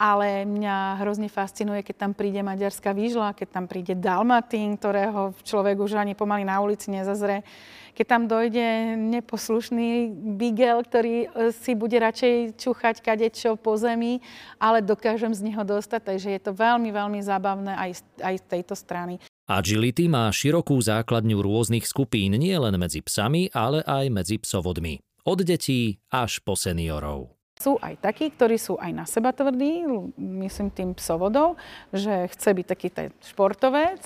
Ale 0.02 0.50
mňa 0.50 0.98
hrozne 1.06 1.30
fascinuje, 1.30 1.86
keď 1.86 2.10
tam 2.10 2.12
príde 2.18 2.42
maďarská 2.42 2.90
výžla, 2.90 3.38
keď 3.38 3.48
tam 3.54 3.66
príde 3.70 3.94
dalmatín, 3.94 4.74
ktorého 4.74 5.38
človek 5.46 5.78
už 5.78 6.02
ani 6.02 6.18
pomaly 6.18 6.42
na 6.42 6.58
ulici 6.58 6.90
nezazre. 6.90 7.46
Keď 7.94 8.06
tam 8.10 8.26
dojde 8.26 8.98
neposlušný 8.98 10.10
bigel, 10.42 10.82
ktorý 10.82 11.30
e, 11.30 11.54
si 11.54 11.78
bude 11.78 12.02
radšej 12.02 12.58
čuchať 12.58 13.06
kadečo 13.06 13.62
po 13.62 13.78
zemi, 13.78 14.26
ale 14.58 14.82
dokážem 14.82 15.38
z 15.38 15.54
neho 15.54 15.62
dostať. 15.62 16.18
Takže 16.18 16.34
je 16.34 16.42
to 16.42 16.52
veľmi, 16.58 16.90
veľmi 16.90 17.22
zábavné 17.22 17.78
aj, 17.78 18.02
aj 18.26 18.36
z 18.42 18.46
tejto 18.50 18.74
strany. 18.74 19.22
Agility 19.46 20.10
má 20.10 20.32
širokú 20.34 20.82
základňu 20.82 21.46
rôznych 21.46 21.86
skupín 21.86 22.34
nielen 22.42 22.74
medzi 22.80 23.06
psami, 23.06 23.54
ale 23.54 23.86
aj 23.86 24.08
medzi 24.10 24.42
psovodmi. 24.42 24.98
Od 25.28 25.46
detí 25.46 26.02
až 26.10 26.42
po 26.42 26.58
seniorov. 26.58 27.41
Sú 27.62 27.78
aj 27.78 28.02
takí, 28.02 28.34
ktorí 28.34 28.58
sú 28.58 28.82
aj 28.82 28.90
na 28.90 29.06
seba 29.06 29.30
tvrdí, 29.30 29.86
myslím 30.18 30.74
tým 30.74 30.98
psovodov, 30.98 31.62
že 31.94 32.26
chce 32.34 32.58
byť 32.58 32.66
taký 32.66 32.88
ten 32.90 33.14
športovec. 33.22 34.02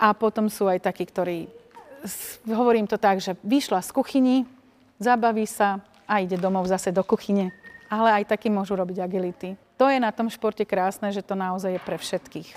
A 0.00 0.16
potom 0.16 0.48
sú 0.48 0.64
aj 0.64 0.88
takí, 0.88 1.04
ktorí, 1.04 1.44
hovorím 2.48 2.88
to 2.88 2.96
tak, 2.96 3.20
že 3.20 3.36
vyšla 3.44 3.84
z 3.84 3.90
kuchyni, 3.92 4.36
zabaví 4.96 5.44
sa 5.44 5.84
a 6.08 6.24
ide 6.24 6.40
domov 6.40 6.64
zase 6.72 6.88
do 6.88 7.04
kuchyne. 7.04 7.52
Ale 7.92 8.24
aj 8.24 8.32
takí 8.32 8.48
môžu 8.48 8.80
robiť 8.80 9.04
agility. 9.04 9.60
To 9.76 9.92
je 9.92 10.00
na 10.00 10.08
tom 10.08 10.32
športe 10.32 10.64
krásne, 10.64 11.12
že 11.12 11.20
to 11.20 11.36
naozaj 11.36 11.76
je 11.76 11.80
pre 11.84 12.00
všetkých. 12.00 12.48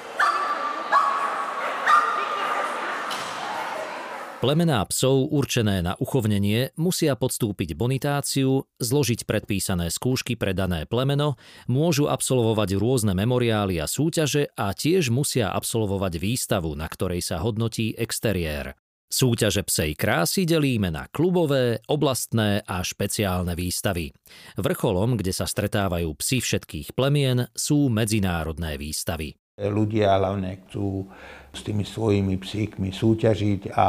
Plemená 4.43 4.83
psov 4.91 5.31
určené 5.31 5.79
na 5.79 5.95
uchovnenie 5.95 6.75
musia 6.75 7.15
podstúpiť 7.15 7.79
bonitáciu, 7.79 8.67
zložiť 8.75 9.23
predpísané 9.23 9.87
skúšky 9.87 10.35
pre 10.35 10.51
dané 10.51 10.83
plemeno, 10.83 11.39
môžu 11.71 12.11
absolvovať 12.11 12.75
rôzne 12.75 13.15
memoriály 13.15 13.79
a 13.79 13.87
súťaže 13.87 14.51
a 14.59 14.75
tiež 14.75 15.15
musia 15.15 15.47
absolvovať 15.47 16.19
výstavu, 16.19 16.75
na 16.75 16.91
ktorej 16.91 17.23
sa 17.23 17.39
hodnotí 17.39 17.95
exteriér. 17.95 18.75
Súťaže 19.07 19.63
psej 19.63 19.95
krásy 19.95 20.43
delíme 20.43 20.91
na 20.91 21.07
klubové, 21.07 21.79
oblastné 21.87 22.67
a 22.67 22.83
špeciálne 22.83 23.55
výstavy. 23.55 24.11
Vrcholom, 24.59 25.15
kde 25.15 25.31
sa 25.31 25.47
stretávajú 25.47 26.19
psi 26.19 26.43
všetkých 26.43 26.91
plemien, 26.91 27.47
sú 27.55 27.87
medzinárodné 27.87 28.75
výstavy. 28.75 29.39
Ľudia 29.55 30.19
hlavne 30.19 30.67
chcú 30.67 31.07
s 31.55 31.63
tými 31.63 31.87
svojimi 31.87 32.35
psíkmi 32.41 32.91
súťažiť 32.91 33.71
a 33.71 33.87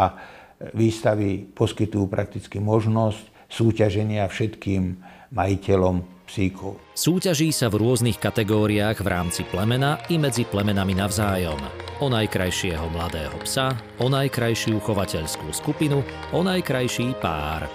Výstavy 0.73 1.45
poskytujú 1.53 2.09
prakticky 2.09 2.63
možnosť 2.63 3.51
súťaženia 3.53 4.25
všetkým 4.25 4.97
majiteľom 5.35 6.15
psíkov. 6.25 6.81
Súťaží 6.97 7.53
sa 7.53 7.69
v 7.69 7.85
rôznych 7.85 8.17
kategóriách 8.17 9.05
v 9.05 9.09
rámci 9.09 9.43
plemena 9.45 10.01
i 10.09 10.17
medzi 10.17 10.49
plemenami 10.49 10.97
navzájom. 10.97 11.61
O 12.01 12.09
najkrajšieho 12.09 12.89
mladého 12.91 13.37
psa, 13.45 13.77
o 14.01 14.07
najkrajšiu 14.09 14.81
chovateľskú 14.81 15.53
skupinu, 15.53 16.01
o 16.33 16.41
najkrajší 16.41 17.21
pár. 17.21 17.69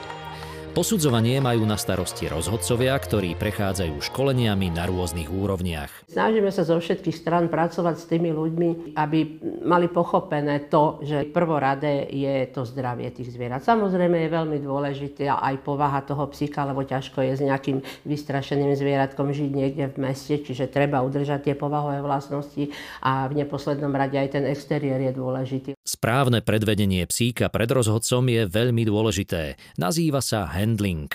Posudzovanie 0.79 1.43
majú 1.43 1.67
na 1.67 1.75
starosti 1.75 2.31
rozhodcovia, 2.31 2.95
ktorí 2.95 3.35
prechádzajú 3.35 3.99
školeniami 3.99 4.71
na 4.71 4.87
rôznych 4.87 5.27
úrovniach. 5.27 5.91
Snažíme 6.07 6.47
sa 6.55 6.63
zo 6.63 6.79
všetkých 6.79 7.19
stran 7.19 7.51
pracovať 7.51 7.95
s 7.99 8.07
tými 8.07 8.31
ľuďmi, 8.31 8.95
aby 8.95 9.19
mali 9.67 9.91
pochopené 9.91 10.71
to, 10.71 11.03
že 11.03 11.27
prvoradé 11.35 12.07
je 12.07 12.47
to 12.55 12.63
zdravie 12.63 13.11
tých 13.11 13.27
zvierat. 13.27 13.59
Samozrejme 13.59 14.23
je 14.23 14.29
veľmi 14.31 14.57
dôležité 14.63 15.27
aj 15.27 15.59
povaha 15.67 15.99
toho 15.99 16.23
psíka, 16.31 16.63
lebo 16.63 16.87
ťažko 16.87 17.27
je 17.27 17.33
s 17.35 17.41
nejakým 17.43 17.83
vystrašeným 18.07 18.71
zvieratkom 18.71 19.35
žiť 19.35 19.51
niekde 19.51 19.91
v 19.91 19.99
meste, 19.99 20.39
čiže 20.39 20.71
treba 20.71 21.03
udržať 21.03 21.51
tie 21.51 21.55
povahové 21.59 21.99
vlastnosti 21.99 22.71
a 23.03 23.27
v 23.27 23.43
neposlednom 23.43 23.91
rade 23.91 24.15
aj 24.15 24.31
ten 24.31 24.47
exteriér 24.47 25.03
je 25.03 25.11
dôležitý. 25.11 25.69
Správne 25.83 26.39
predvedenie 26.39 27.03
psíka 27.03 27.51
pred 27.51 27.67
rozhodcom 27.67 28.23
je 28.31 28.47
veľmi 28.47 28.87
dôležité. 28.87 29.59
Nazýva 29.75 30.23
sa 30.23 30.47
handling. 30.69 31.09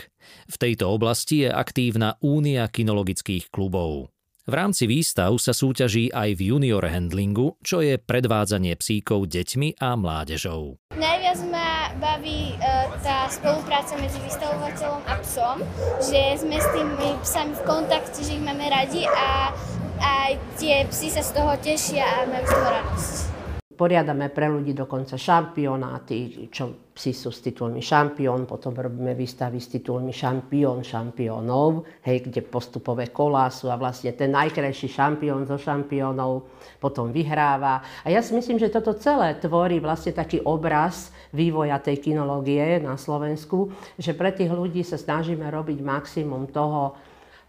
V 0.51 0.57
tejto 0.59 0.91
oblasti 0.91 1.47
je 1.47 1.51
aktívna 1.55 2.19
Únia 2.19 2.67
kinologických 2.67 3.55
klubov. 3.55 4.11
V 4.45 4.53
rámci 4.53 4.85
výstav 4.85 5.33
sa 5.41 5.57
súťaží 5.57 6.13
aj 6.13 6.37
v 6.37 6.53
junior 6.53 6.85
handlingu, 6.85 7.57
čo 7.65 7.81
je 7.81 7.97
predvádzanie 7.97 8.77
psíkov 8.77 9.33
deťmi 9.33 9.81
a 9.81 9.97
mládežou. 9.97 10.77
Najviac 11.01 11.41
ma 11.49 11.89
baví 11.97 12.53
e, 12.53 12.57
tá 13.01 13.25
spolupráca 13.33 13.97
medzi 13.97 14.21
vystavovateľom 14.21 15.01
a 15.09 15.15
psom, 15.25 15.65
že 15.97 16.37
sme 16.37 16.61
s 16.61 16.69
tými 16.77 17.09
psami 17.25 17.57
v 17.57 17.63
kontakte, 17.65 18.21
že 18.21 18.37
ich 18.37 18.45
máme 18.45 18.69
radi 18.69 19.09
a 19.09 19.57
aj 19.97 20.37
tie 20.61 20.85
psy 20.93 21.09
sa 21.09 21.25
z 21.25 21.31
toho 21.33 21.57
tešia 21.65 22.05
a 22.05 22.17
majú 22.29 22.45
z 22.45 22.53
toho 22.53 22.69
radosť. 22.69 23.34
Poriadame 23.75 24.31
pre 24.31 24.47
ľudí 24.47 24.71
dokonca 24.71 25.19
šampionáty, 25.19 26.47
čo 26.47 26.95
psi 26.95 27.11
sú 27.11 27.35
s 27.35 27.43
titulmi 27.43 27.83
šampión, 27.83 28.47
potom 28.47 28.71
robíme 28.71 29.19
výstavy 29.19 29.59
s 29.59 29.67
titulmi 29.67 30.15
šampión 30.15 30.87
šampiónov, 30.87 31.83
hej, 32.07 32.23
kde 32.31 32.47
postupové 32.47 33.11
kolá 33.11 33.51
sú 33.51 33.67
a 33.67 33.75
vlastne 33.75 34.15
ten 34.15 34.31
najkrajší 34.31 34.87
šampión 34.87 35.43
zo 35.43 35.59
šampiónov 35.59 36.47
potom 36.79 37.11
vyhráva. 37.11 37.83
A 38.07 38.15
ja 38.15 38.23
si 38.23 38.31
myslím, 38.39 38.63
že 38.63 38.71
toto 38.71 38.95
celé 38.95 39.35
tvorí 39.43 39.83
vlastne 39.83 40.15
taký 40.15 40.39
obraz 40.47 41.11
vývoja 41.35 41.83
tej 41.83 41.99
kinológie 41.99 42.79
na 42.79 42.95
Slovensku, 42.95 43.75
že 43.99 44.15
pre 44.15 44.31
tých 44.31 44.55
ľudí 44.55 44.87
sa 44.87 44.95
snažíme 44.95 45.51
robiť 45.51 45.83
maximum 45.83 46.47
toho, 46.55 46.95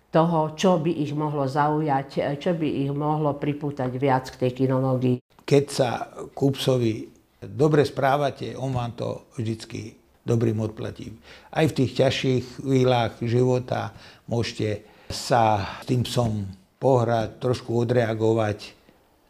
toho, 0.10 0.58
čo 0.58 0.82
by 0.82 0.90
ich 0.90 1.14
mohlo 1.14 1.46
zaujať, 1.46 2.40
čo 2.42 2.58
by 2.58 2.66
ich 2.82 2.90
mohlo 2.90 3.38
pripútať 3.38 3.94
viac 3.94 4.26
k 4.34 4.42
tej 4.42 4.66
kinológii 4.66 5.25
keď 5.46 5.64
sa 5.70 5.90
kúpcovi 6.34 7.06
dobre 7.46 7.86
správate, 7.86 8.58
on 8.58 8.74
vám 8.74 8.98
to 8.98 9.30
vždycky 9.38 9.94
dobrým 10.26 10.58
odplatí. 10.58 11.14
Aj 11.54 11.70
v 11.70 11.76
tých 11.78 12.02
ťažších 12.02 12.66
chvíľach 12.66 13.22
života 13.22 13.94
môžete 14.26 14.82
sa 15.06 15.62
s 15.80 15.86
tým 15.86 16.02
psom 16.02 16.50
pohrať, 16.82 17.38
trošku 17.38 17.78
odreagovať 17.86 18.74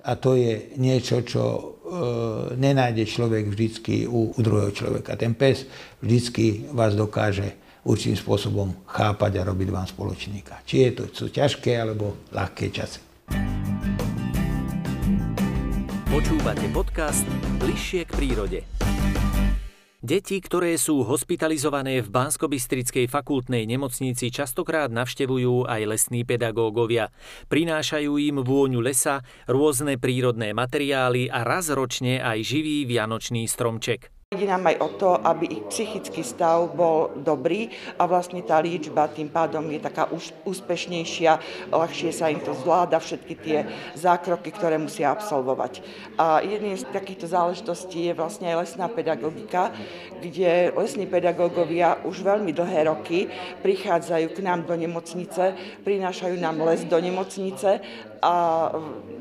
a 0.08 0.16
to 0.16 0.40
je 0.40 0.80
niečo, 0.80 1.28
čo 1.28 1.44
e, 1.44 1.62
nenájde 2.56 3.04
človek 3.04 3.52
vždycky 3.52 4.08
u, 4.08 4.32
u 4.32 4.40
druhého 4.40 4.72
človeka. 4.72 5.20
Ten 5.20 5.36
pes 5.36 5.68
vždycky 6.00 6.72
vás 6.72 6.96
dokáže 6.96 7.60
určitým 7.84 8.18
spôsobom 8.18 8.88
chápať 8.88 9.44
a 9.44 9.48
robiť 9.52 9.70
vám 9.70 9.88
spoločníka. 9.90 10.64
Či 10.64 10.76
je 10.80 10.92
to 10.96 11.04
sú 11.12 11.28
ťažké 11.28 11.76
alebo 11.76 12.18
ľahké 12.32 12.72
časy. 12.72 13.04
Počúvate 16.16 16.72
podcast 16.72 17.28
Bližšie 17.60 18.08
k 18.08 18.12
prírode. 18.16 18.60
Deti, 20.00 20.40
ktoré 20.40 20.80
sú 20.80 21.04
hospitalizované 21.04 22.00
v 22.00 22.08
Banskobystrickej 22.08 23.12
fakultnej 23.12 23.68
nemocnici, 23.68 24.32
častokrát 24.32 24.88
navštevujú 24.96 25.68
aj 25.68 25.82
lesní 25.84 26.24
pedagógovia. 26.24 27.12
Prinášajú 27.52 28.16
im 28.16 28.40
vôňu 28.48 28.80
lesa, 28.80 29.28
rôzne 29.44 30.00
prírodné 30.00 30.56
materiály 30.56 31.28
a 31.28 31.44
raz 31.44 31.68
ročne 31.68 32.24
aj 32.24 32.48
živý 32.48 32.88
vianočný 32.88 33.44
stromček. 33.52 34.15
Ide 34.34 34.50
nám 34.50 34.66
aj 34.68 34.82
o 34.82 34.90
to, 34.98 35.10
aby 35.22 35.46
ich 35.46 35.64
psychický 35.70 36.26
stav 36.26 36.74
bol 36.74 37.14
dobrý 37.14 37.70
a 38.02 38.10
vlastne 38.10 38.42
tá 38.42 38.58
liečba 38.58 39.06
tým 39.08 39.30
pádom 39.30 39.62
je 39.70 39.78
taká 39.78 40.10
úspešnejšia, 40.50 41.38
ľahšie 41.70 42.10
sa 42.10 42.34
im 42.34 42.42
to 42.42 42.58
zvláda, 42.58 42.98
všetky 42.98 43.34
tie 43.38 43.58
zákroky, 43.94 44.50
ktoré 44.50 44.82
musia 44.82 45.14
absolvovať. 45.14 45.86
A 46.18 46.42
jedným 46.42 46.74
z 46.74 46.90
takýchto 46.90 47.30
záležitostí 47.30 48.10
je 48.10 48.18
vlastne 48.18 48.50
aj 48.50 48.66
lesná 48.66 48.90
pedagogika, 48.90 49.70
kde 50.18 50.74
lesní 50.74 51.06
pedagógovia 51.06 52.02
už 52.02 52.26
veľmi 52.26 52.50
dlhé 52.50 52.90
roky 52.90 53.30
prichádzajú 53.62 54.34
k 54.34 54.42
nám 54.42 54.66
do 54.66 54.74
nemocnice, 54.74 55.54
prinášajú 55.86 56.36
nám 56.42 56.66
les 56.66 56.82
do 56.82 56.98
nemocnice 56.98 57.78
a 58.26 58.34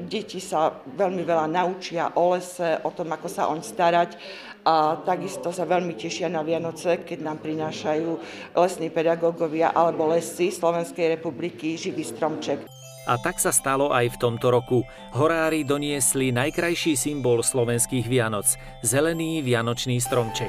deti 0.09 0.41
sa 0.41 0.81
veľmi 0.81 1.29
veľa 1.29 1.45
naučia 1.45 2.17
o 2.17 2.33
lese, 2.33 2.81
o 2.81 2.91
tom, 2.91 3.13
ako 3.13 3.29
sa 3.29 3.53
oň 3.53 3.61
starať 3.61 4.11
a 4.65 4.97
takisto 5.05 5.53
sa 5.53 5.69
veľmi 5.69 5.93
tešia 5.93 6.33
na 6.33 6.41
Vianoce, 6.41 7.05
keď 7.05 7.21
nám 7.21 7.39
prinášajú 7.45 8.11
lesní 8.57 8.89
pedagógovia 8.89 9.77
alebo 9.77 10.09
lesy 10.09 10.49
Slovenskej 10.49 11.21
republiky 11.21 11.77
živý 11.77 12.01
stromček. 12.01 12.65
A 13.05 13.21
tak 13.21 13.37
sa 13.37 13.53
stalo 13.53 13.93
aj 13.93 14.17
v 14.17 14.21
tomto 14.21 14.49
roku. 14.49 14.81
Horári 15.13 15.61
doniesli 15.69 16.33
najkrajší 16.33 16.97
symbol 16.97 17.45
slovenských 17.45 18.09
Vianoc– 18.09 18.49
zelený 18.81 19.45
vianočný 19.45 20.01
stromček. 20.01 20.49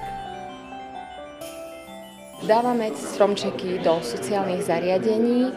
Dávame 2.48 2.96
stromčeky 2.96 3.84
do 3.84 4.00
sociálnych 4.00 4.64
zariadení, 4.64 5.52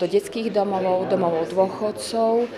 do 0.00 0.06
detských 0.08 0.48
domovov, 0.48 1.12
domovov 1.12 1.50
dôchodcov 1.52 2.48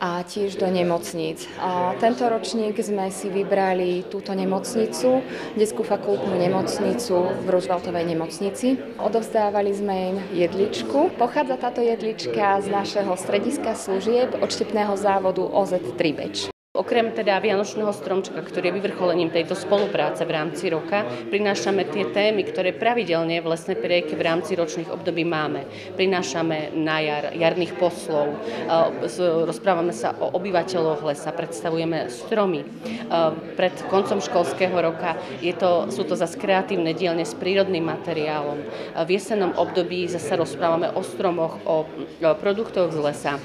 a 0.00 0.22
tiež 0.22 0.56
do 0.56 0.66
nemocníc. 0.70 1.46
A 1.58 1.94
tento 1.98 2.26
ročník 2.26 2.78
sme 2.80 3.10
si 3.10 3.30
vybrali 3.30 4.06
túto 4.08 4.32
nemocnicu, 4.34 5.20
Detskú 5.54 5.82
fakultnú 5.84 6.34
nemocnicu 6.34 7.44
v 7.44 7.46
Rooseveltovej 7.46 8.04
nemocnici. 8.08 8.80
Odovzdávali 8.98 9.70
sme 9.74 9.94
im 10.14 10.16
jedličku. 10.32 11.14
Pochádza 11.18 11.60
táto 11.60 11.82
jedlička 11.82 12.62
z 12.62 12.66
našeho 12.70 13.12
strediska 13.18 13.76
služieb 13.76 14.38
odštepného 14.38 14.94
závodu 14.96 15.42
OZ3 15.42 15.98
Beč. 16.14 16.53
Okrem 16.74 17.14
teda 17.14 17.38
Vianočného 17.38 17.94
stromčka, 17.94 18.42
ktorý 18.42 18.74
je 18.74 18.76
vyvrcholením 18.82 19.30
tejto 19.30 19.54
spolupráce 19.54 20.26
v 20.26 20.34
rámci 20.34 20.74
roka, 20.74 21.06
prinášame 21.30 21.86
tie 21.86 22.10
témy, 22.10 22.42
ktoré 22.50 22.74
pravidelne 22.74 23.38
v 23.38 23.46
lesnej 23.46 23.78
perieke 23.78 24.18
v 24.18 24.26
rámci 24.26 24.58
ročných 24.58 24.90
období 24.90 25.22
máme. 25.22 25.70
Prinášame 25.94 26.74
na 26.74 26.98
jar, 26.98 27.30
jarných 27.30 27.78
poslov, 27.78 28.42
rozprávame 29.46 29.94
sa 29.94 30.18
o 30.18 30.34
obyvateľoch 30.34 31.06
lesa, 31.06 31.30
predstavujeme 31.30 32.10
stromy. 32.10 32.66
Pred 33.54 33.74
koncom 33.86 34.18
školského 34.18 34.74
roka 34.74 35.14
je 35.38 35.54
to, 35.54 35.94
sú 35.94 36.02
to 36.02 36.18
zase 36.18 36.34
kreatívne 36.42 36.90
dielne 36.90 37.22
s 37.22 37.38
prírodným 37.38 37.86
materiálom. 37.86 38.58
V 38.98 39.08
jesennom 39.14 39.54
období 39.54 40.10
zase 40.10 40.34
rozprávame 40.34 40.90
o 40.90 41.06
stromoch, 41.06 41.54
o 41.70 41.86
produktoch 42.18 42.90
z 42.90 42.98
lesa 42.98 43.38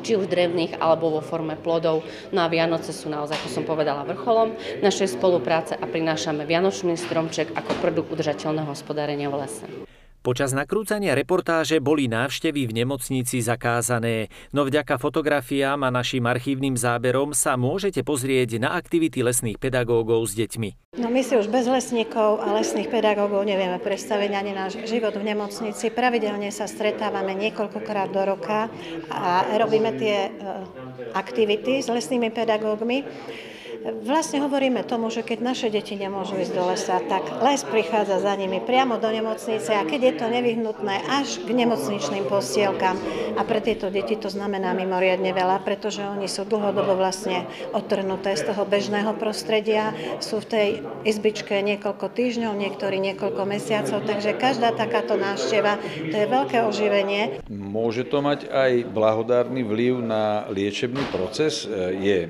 či 0.00 0.16
už 0.16 0.32
drevných 0.32 0.80
alebo 0.80 1.12
vo 1.12 1.20
forme 1.20 1.60
plodov. 1.60 2.00
No 2.32 2.40
a 2.40 2.48
Vianoce 2.70 2.94
sú 2.94 3.10
naozaj, 3.10 3.34
ako 3.34 3.48
som 3.50 3.64
povedala, 3.66 4.06
vrcholom 4.06 4.54
našej 4.78 5.18
spolupráce 5.18 5.74
a 5.74 5.90
prinášame 5.90 6.46
Vianočný 6.46 6.94
stromček 6.94 7.50
ako 7.50 7.74
produkt 7.82 8.14
udržateľného 8.14 8.70
hospodárenia 8.70 9.26
v 9.26 9.42
lese. 9.42 9.89
Počas 10.20 10.52
nakrúcania 10.52 11.16
reportáže 11.16 11.80
boli 11.80 12.04
návštevy 12.04 12.68
v 12.68 12.84
nemocnici 12.84 13.40
zakázané, 13.40 14.28
no 14.52 14.68
vďaka 14.68 15.00
fotografiám 15.00 15.80
a 15.80 15.88
našim 15.88 16.28
archívnym 16.28 16.76
záberom 16.76 17.32
sa 17.32 17.56
môžete 17.56 18.04
pozrieť 18.04 18.60
na 18.60 18.76
aktivity 18.76 19.24
lesných 19.24 19.56
pedagógov 19.56 20.28
s 20.28 20.36
deťmi. 20.36 21.00
No 21.00 21.08
my 21.08 21.24
si 21.24 21.40
už 21.40 21.48
bez 21.48 21.64
lesníkov 21.64 22.44
a 22.44 22.52
lesných 22.52 22.92
pedagógov 22.92 23.48
nevieme 23.48 23.80
predstaviť 23.80 24.30
ani 24.36 24.52
náš 24.52 24.76
život 24.84 25.16
v 25.16 25.32
nemocnici. 25.32 25.88
Pravidelne 25.88 26.52
sa 26.52 26.68
stretávame 26.68 27.32
niekoľkokrát 27.40 28.12
do 28.12 28.20
roka 28.20 28.68
a 29.08 29.48
robíme 29.56 29.96
tie 29.96 30.28
e, 30.28 30.30
aktivity 31.16 31.80
s 31.80 31.88
lesnými 31.88 32.28
pedagógmi. 32.28 33.08
Vlastne 33.80 34.44
hovoríme 34.44 34.84
tomu, 34.84 35.08
že 35.08 35.24
keď 35.24 35.40
naše 35.40 35.72
deti 35.72 35.96
nemôžu 35.96 36.36
ísť 36.36 36.52
do 36.52 36.68
lesa, 36.68 37.00
tak 37.00 37.24
les 37.40 37.64
prichádza 37.64 38.20
za 38.20 38.36
nimi 38.36 38.60
priamo 38.60 39.00
do 39.00 39.08
nemocnice 39.08 39.72
a 39.72 39.88
keď 39.88 40.00
je 40.04 40.14
to 40.20 40.26
nevyhnutné 40.28 41.00
až 41.08 41.40
k 41.40 41.48
nemocničným 41.48 42.28
postielkam. 42.28 43.00
A 43.34 43.42
pre 43.48 43.64
tieto 43.64 43.88
deti 43.88 44.20
to 44.20 44.28
znamená 44.28 44.76
mimoriadne 44.76 45.32
veľa, 45.32 45.64
pretože 45.64 46.04
oni 46.04 46.28
sú 46.28 46.44
dlhodobo 46.44 46.92
vlastne 46.92 47.48
odtrhnuté 47.72 48.36
z 48.36 48.52
toho 48.52 48.68
bežného 48.68 49.16
prostredia, 49.16 49.96
sú 50.20 50.44
v 50.44 50.50
tej 50.52 50.68
izbičke 51.08 51.56
niekoľko 51.64 52.12
týždňov, 52.12 52.52
niektorí 52.52 53.00
niekoľko 53.00 53.48
mesiacov, 53.48 54.04
takže 54.04 54.36
každá 54.36 54.76
takáto 54.76 55.16
návšteva 55.16 55.80
to 56.12 56.16
je 56.20 56.26
veľké 56.28 56.68
oživenie. 56.68 57.40
Môže 57.48 58.04
to 58.04 58.20
mať 58.20 58.44
aj 58.44 58.92
blahodárny 58.92 59.64
vliv 59.64 60.04
na 60.04 60.44
liečebný 60.52 61.00
proces? 61.08 61.64
Je 61.96 62.28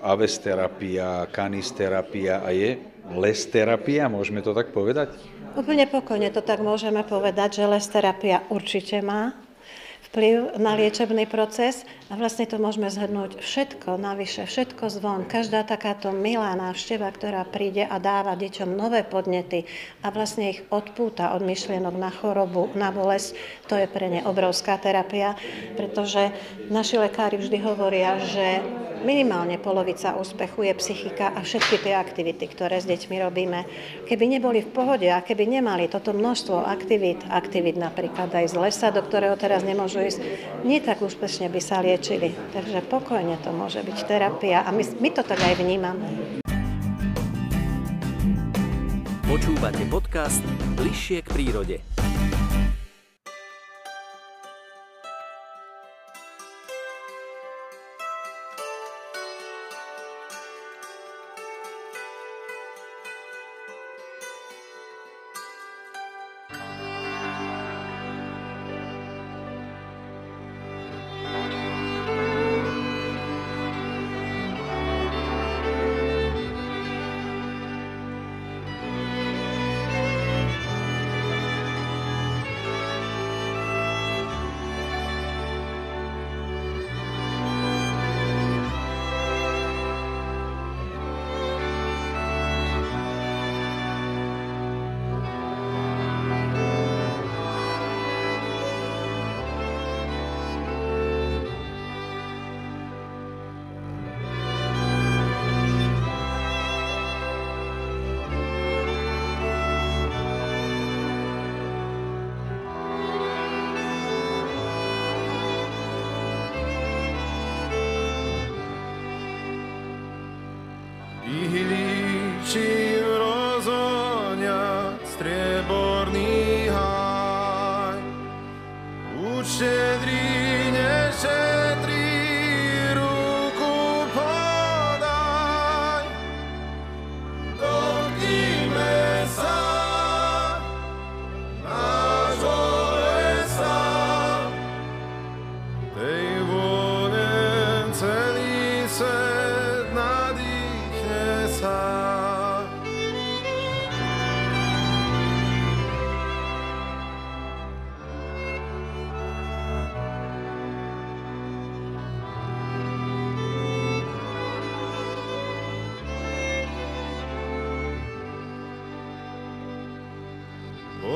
AVES 0.00 0.34
terapia, 0.40 1.28
kanisterapia 1.28 2.40
a 2.44 2.50
je 2.50 2.80
les 3.16 3.40
terapia, 3.50 4.06
môžeme 4.06 4.40
to 4.40 4.54
tak 4.54 4.70
povedať? 4.70 5.14
Úplne 5.58 5.90
pokojne 5.90 6.30
to 6.30 6.40
tak 6.46 6.62
môžeme 6.62 7.02
povedať, 7.02 7.62
že 7.62 7.64
les 7.66 7.86
terapia 7.90 8.46
určite 8.48 9.02
má 9.02 9.34
vplyv 10.10 10.58
na 10.58 10.74
liečebný 10.74 11.30
proces 11.30 11.86
a 12.10 12.18
vlastne 12.18 12.42
to 12.42 12.58
môžeme 12.58 12.90
zhrnúť 12.90 13.38
všetko 13.38 13.94
navyše, 13.94 14.42
všetko 14.42 14.90
zvon. 14.90 15.22
Každá 15.30 15.62
takáto 15.62 16.10
milá 16.10 16.50
návšteva, 16.58 17.06
ktorá 17.14 17.46
príde 17.46 17.86
a 17.86 18.02
dáva 18.02 18.34
deťom 18.34 18.74
nové 18.74 19.06
podnety 19.06 19.70
a 20.02 20.10
vlastne 20.10 20.50
ich 20.50 20.66
odpúta 20.74 21.30
od 21.38 21.46
myšlienok 21.46 21.94
na 21.94 22.10
chorobu, 22.10 22.74
na 22.74 22.90
bolesť, 22.90 23.38
to 23.70 23.78
je 23.78 23.86
pre 23.86 24.10
ne 24.10 24.26
obrovská 24.26 24.82
terapia, 24.82 25.38
pretože 25.78 26.34
naši 26.66 26.98
lekári 26.98 27.38
vždy 27.38 27.58
hovoria, 27.62 28.18
že 28.18 28.66
minimálne 29.00 29.56
polovica 29.56 30.16
úspechu 30.16 30.68
je 30.68 30.74
psychika 30.76 31.32
a 31.32 31.40
všetky 31.40 31.80
tie 31.80 31.94
aktivity, 31.96 32.44
ktoré 32.44 32.80
s 32.80 32.86
deťmi 32.88 33.16
robíme. 33.16 33.64
Keby 34.04 34.24
neboli 34.28 34.60
v 34.60 34.72
pohode 34.72 35.08
a 35.08 35.24
keby 35.24 35.48
nemali 35.48 35.88
toto 35.88 36.12
množstvo 36.12 36.68
aktivít, 36.68 37.24
aktivít 37.32 37.80
napríklad 37.80 38.28
aj 38.28 38.52
z 38.52 38.54
lesa, 38.60 38.88
do 38.92 39.00
ktorého 39.00 39.36
teraz 39.40 39.64
nemôžu 40.00 40.24
nie 40.64 40.80
tak 40.80 41.04
úspešne 41.04 41.52
by 41.52 41.60
sa 41.60 41.84
liečili. 41.84 42.32
Takže 42.56 42.80
pokojne 42.88 43.36
to 43.44 43.52
môže 43.52 43.84
byť 43.84 43.98
terapia 44.08 44.64
a 44.64 44.72
my, 44.72 44.84
my 45.00 45.08
to 45.12 45.22
tak 45.24 45.40
aj 45.40 45.60
vnímame. 45.60 46.40
Počúvate 49.30 49.86
podcast 49.86 50.42
Bližšie 50.74 51.22
k 51.22 51.28
prírode. 51.30 51.76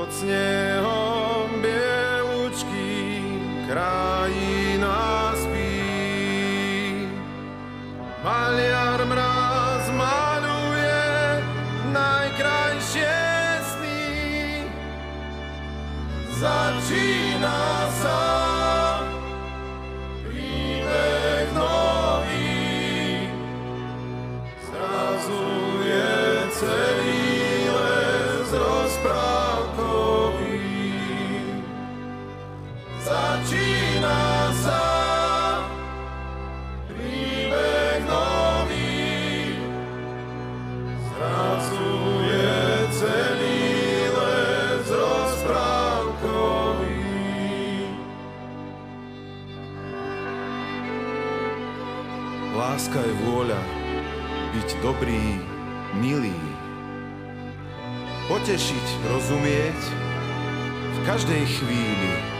mocniej. 0.04 0.53
dobrý, 54.84 55.40
milý. 55.96 56.36
Potešiť, 58.28 58.86
rozumieť 59.08 59.80
v 60.92 60.98
každej 61.08 61.42
chvíli. 61.48 62.33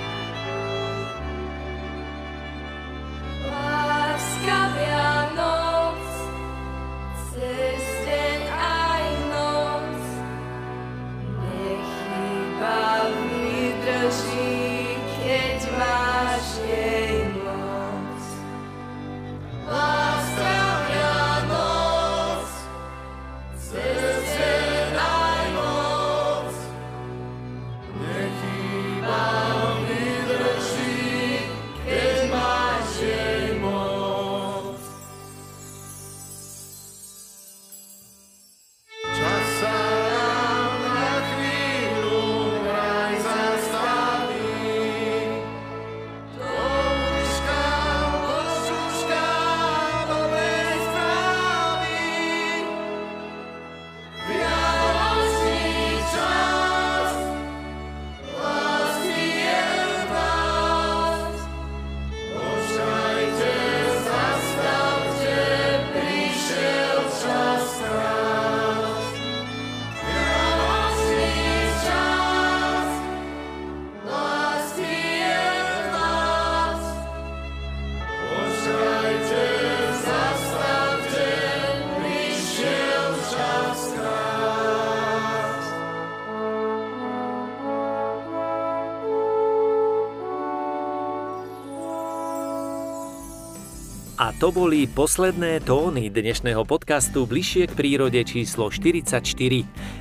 A 94.24 94.32
to 94.32 94.48
boli 94.48 94.88
posledné 94.88 95.68
tóny 95.68 96.08
dnešného 96.08 96.64
podcastu 96.64 97.28
Bližšie 97.28 97.68
k 97.68 97.76
prírode 97.76 98.24
číslo 98.24 98.72
44. 98.72 99.20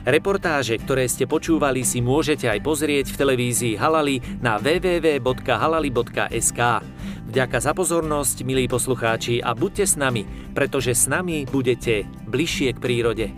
Reportáže, 0.07 0.79
ktoré 0.79 1.11
ste 1.11 1.27
počúvali, 1.27 1.83
si 1.83 1.99
môžete 1.99 2.47
aj 2.47 2.63
pozrieť 2.63 3.11
v 3.11 3.19
televízii 3.19 3.75
Halali 3.75 4.23
na 4.39 4.55
www.halali.sk. 4.63 6.59
Vďaka 7.27 7.57
za 7.59 7.75
pozornosť, 7.75 8.47
milí 8.47 8.71
poslucháči, 8.71 9.43
a 9.43 9.51
buďte 9.51 9.91
s 9.91 9.99
nami, 9.99 10.23
pretože 10.55 10.95
s 10.95 11.11
nami 11.11 11.43
budete 11.43 12.07
bližšie 12.23 12.79
k 12.79 12.79
prírode. 12.79 13.35